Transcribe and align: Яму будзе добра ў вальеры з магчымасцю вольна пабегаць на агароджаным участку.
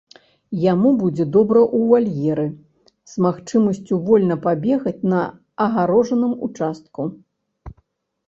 Яму 0.61 0.89
будзе 1.01 1.25
добра 1.35 1.61
ў 1.63 1.79
вальеры 1.91 2.45
з 3.11 3.25
магчымасцю 3.25 3.93
вольна 4.07 4.35
пабегаць 4.45 5.05
на 5.11 5.21
агароджаным 5.65 6.33
участку. 6.49 7.01